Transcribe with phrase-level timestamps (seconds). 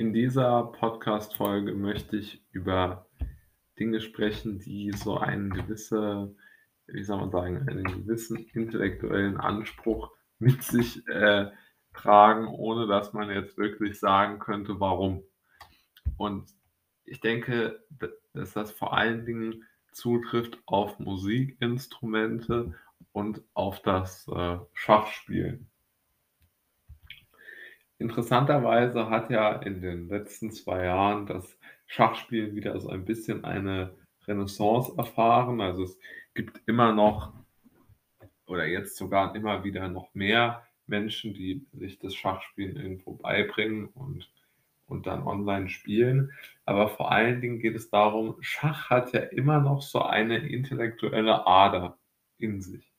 [0.00, 3.06] In dieser Podcast-Folge möchte ich über
[3.78, 6.34] Dinge sprechen, die so einen gewisse
[6.86, 11.50] wie soll man sagen, einen gewissen intellektuellen Anspruch mit sich, äh,
[11.92, 15.22] tragen, ohne dass man jetzt wirklich sagen könnte, warum.
[16.16, 16.48] Und
[17.04, 17.84] ich denke,
[18.32, 22.74] dass das vor allen Dingen zutrifft auf Musikinstrumente
[23.12, 25.69] und auf das, äh, Schachspielen.
[28.00, 33.94] Interessanterweise hat ja in den letzten 2 Jahren das Schachspielen wieder so ein bisschen eine
[34.26, 35.60] Renaissance erfahren.
[35.60, 35.98] Also, es
[36.34, 37.32] gibt immer noch
[38.46, 44.28] oder jetzt sogar immer wieder noch mehr Menschen, die sich das Schachspielen irgendwo beibringen und
[44.90, 46.32] und dann online spielen.
[46.64, 51.46] Aber vor allen Dingen geht es darum, Schach hat ja immer noch so eine intellektuelle
[51.46, 51.98] Ader
[52.38, 52.89] in sich.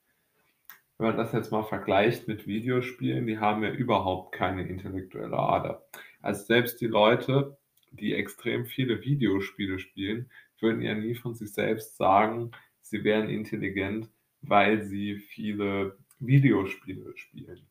[0.98, 5.84] Wenn man das jetzt mal vergleicht mit Videospielen, die haben ja überhaupt keine intellektuelle Ader.
[6.20, 7.56] Also selbst die Leute,
[7.90, 14.08] die extrem viele Videospiele spielen, würden ja nie von sich selbst sagen, sie wären intelligent,
[14.42, 17.66] weil sie viele Videospiele spielen.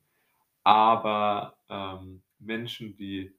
[0.64, 3.32] Aber ähm, Menschen, die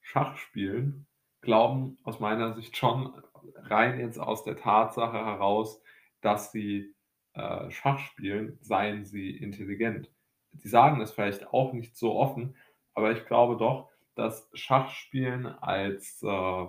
[0.00, 1.06] Schach spielen,
[1.42, 3.12] glauben aus meiner Sicht schon
[3.56, 5.82] rein jetzt aus der Tatsache heraus,
[6.20, 6.94] dass sie
[7.34, 10.10] äh, Schach spielen, seien sie intelligent.
[10.52, 12.56] Sie sagen es vielleicht auch nicht so offen,
[12.94, 16.66] aber ich glaube doch, dass Schachspielen als äh,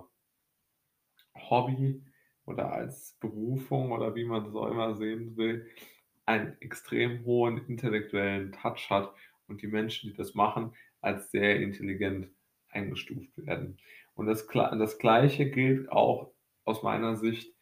[1.35, 2.03] Hobby
[2.45, 5.69] oder als Berufung oder wie man das auch immer sehen will,
[6.25, 9.13] einen extrem hohen intellektuellen Touch hat
[9.47, 12.29] und die Menschen, die das machen, als sehr intelligent
[12.69, 13.77] eingestuft werden.
[14.15, 16.31] Und das, das Gleiche gilt auch
[16.63, 17.54] aus meiner Sicht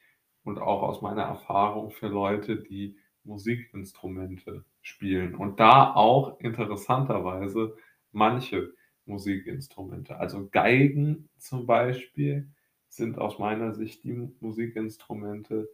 [0.43, 7.75] und auch aus meiner Erfahrung für Leute, die Musikinstrumente spielen und da auch interessanterweise
[8.11, 8.73] manche
[9.05, 10.17] Musikinstrumente.
[10.17, 12.49] Also Geigen zum Beispiel
[12.89, 15.69] sind aus meiner Sicht die Musikinstrumente,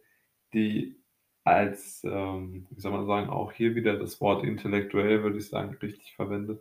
[0.52, 0.96] die
[1.44, 5.76] als, ähm, wie soll man sagen, auch hier wieder das Wort intellektuell, würde ich sagen,
[5.82, 6.60] richtig verwendet,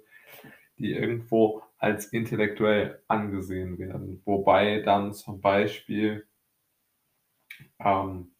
[0.77, 4.21] die irgendwo als intellektuell angesehen werden.
[4.25, 6.25] Wobei dann zum Beispiel
[7.79, 8.31] ähm,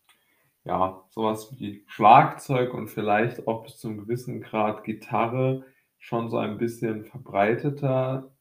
[0.64, 5.66] ja, sowas wie Schlagzeug und vielleicht auch bis zum gewissen Grad Gitarre
[5.98, 8.32] schon so ein bisschen verbreiteter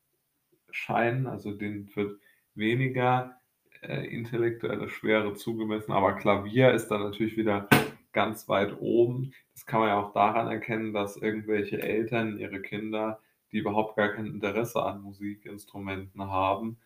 [0.70, 1.26] scheinen.
[1.26, 2.20] Also denen wird
[2.54, 3.36] weniger
[3.82, 7.68] äh, intellektuelle Schwere zugemessen, aber Klavier ist dann natürlich wieder
[8.12, 9.32] ganz weit oben.
[9.54, 13.20] Das kann man ja auch daran erkennen, dass irgendwelche Eltern ihre Kinder,
[13.52, 16.78] die überhaupt gar kein Interesse an Musikinstrumenten haben,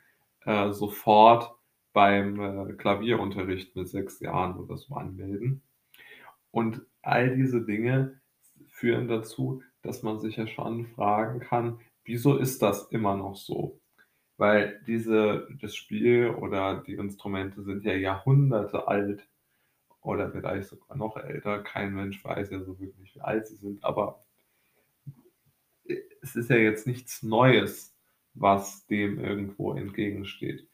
[0.44, 1.54] äh, sofort
[1.92, 5.62] beim äh, Klavierunterricht mit sechs Jahren oder so anmelden.
[6.50, 8.20] Und all diese Dinge
[8.68, 13.80] führen dazu, dass man sich ja schon fragen kann, wieso ist das immer noch so?
[14.36, 19.28] Weil diese, das Spiel oder die Instrumente sind ja Jahrhunderte alt
[20.00, 21.62] oder vielleicht sogar noch älter.
[21.62, 24.24] Kein Mensch weiß ja so wirklich, wie alt sie sind, aber
[26.22, 27.94] es ist ja jetzt nichts Neues,
[28.34, 30.68] was dem irgendwo entgegensteht.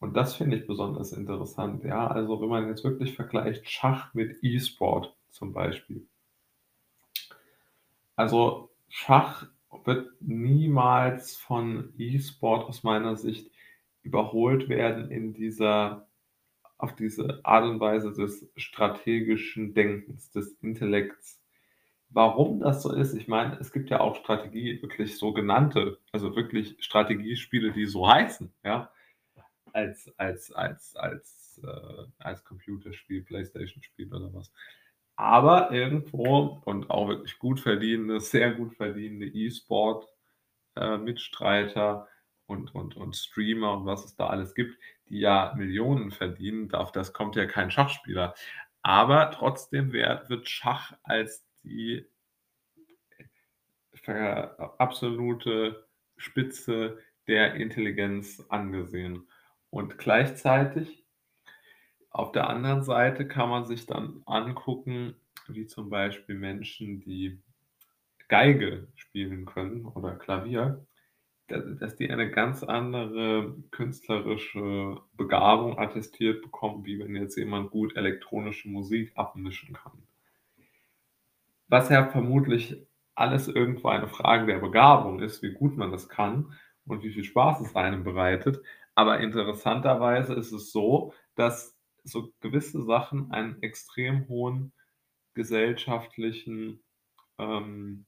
[0.00, 1.84] Und das finde ich besonders interessant.
[1.84, 6.06] Ja, also wenn man jetzt wirklich vergleicht Schach mit E-Sport zum Beispiel.
[8.16, 9.46] Also Schach
[9.84, 13.50] wird niemals von E-Sport aus meiner Sicht
[14.02, 16.06] überholt werden in dieser,
[16.78, 21.40] auf diese Art und Weise des strategischen Denkens, des Intellekts.
[22.10, 26.76] Warum das so ist, ich meine, es gibt ja auch Strategie, wirklich sogenannte, also wirklich
[26.78, 28.90] Strategiespiele, die so heißen, ja
[29.74, 34.52] als, als, als, als, äh, als Computerspiel, Playstation-Spiel oder was.
[35.16, 42.10] Aber irgendwo und auch wirklich gut verdienende, sehr gut verdienende E-Sport-Mitstreiter äh,
[42.46, 46.92] und, und, und Streamer und was es da alles gibt, die ja Millionen verdienen, auf
[46.92, 48.34] das kommt ja kein Schachspieler.
[48.82, 52.06] Aber trotzdem wird, wird Schach als die
[54.78, 55.86] absolute
[56.16, 59.28] Spitze der Intelligenz angesehen.
[59.74, 61.04] Und gleichzeitig
[62.10, 65.16] auf der anderen Seite kann man sich dann angucken,
[65.48, 67.40] wie zum Beispiel Menschen, die
[68.28, 70.86] Geige spielen können oder Klavier,
[71.48, 78.68] dass die eine ganz andere künstlerische Begabung attestiert bekommen, wie wenn jetzt jemand gut elektronische
[78.68, 80.06] Musik abmischen kann.
[81.66, 82.76] Was ja vermutlich
[83.16, 86.52] alles irgendwo eine Frage der Begabung ist, wie gut man das kann
[86.86, 88.62] und wie viel Spaß es einem bereitet.
[88.94, 94.72] Aber interessanterweise ist es so, dass so gewisse Sachen einen extrem hohen
[95.34, 96.82] gesellschaftlichen
[97.38, 98.06] ähm,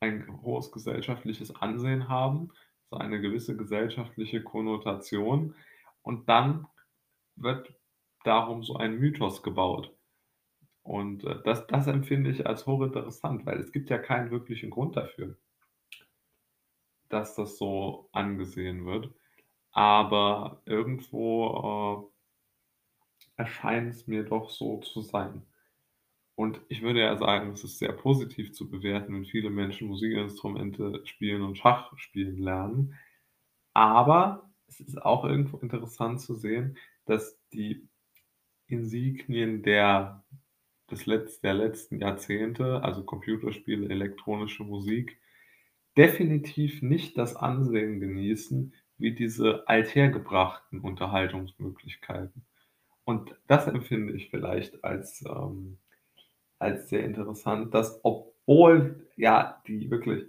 [0.00, 2.50] ein hohes gesellschaftliches Ansehen haben.
[2.90, 5.54] so eine gewisse gesellschaftliche Konnotation
[6.02, 6.66] und dann
[7.36, 7.74] wird
[8.24, 9.94] darum so ein Mythos gebaut.
[10.82, 14.96] Und, äh, das das empfinde ich als hochinteressant, weil es gibt ja keinen wirklichen Grund
[14.96, 15.36] dafür
[17.08, 19.14] dass das so angesehen wird.
[19.74, 22.10] Aber irgendwo,
[23.36, 25.42] äh, erscheint's mir doch so zu sein.
[26.36, 31.02] Und ich würde ja sagen, es ist sehr positiv zu bewerten, wenn viele Menschen Musikinstrumente
[31.06, 32.94] spielen und Schach spielen lernen.
[33.74, 37.88] Aber es ist auch irgendwo interessant zu sehen, dass die
[38.66, 40.24] Insignien der
[40.90, 45.18] des letz der letzten Jahrzehnte, also Computerspiele, elektronische Musik,
[45.96, 52.44] definitiv nicht das Ansehen genießen wie diese althergebrachten Unterhaltungsmöglichkeiten.
[53.04, 55.78] Und das empfinde ich vielleicht als, ähm
[56.58, 60.24] als sehr interessant, dass obwohl ja die wirklich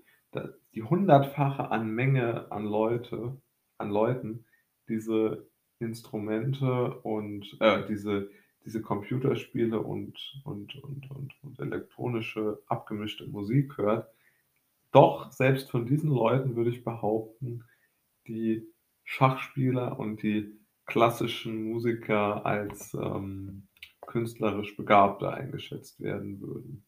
[0.73, 3.37] die Hundertfache an Menge an Leute
[3.77, 4.45] an Leuten
[4.89, 5.47] diese
[5.79, 8.29] Instrumente und äh, diese
[8.65, 14.09] diese Computerspiele und und und und und elektronische abgemischte Musik hört.
[14.91, 17.63] Doch selbst von diesen Leuten würde ich behaupten,
[18.27, 18.63] die
[19.03, 23.67] Schachspieler und die klassischen Musiker als, ähm,
[24.01, 26.85] künstlerisch begabter eingeschätzt werden würden.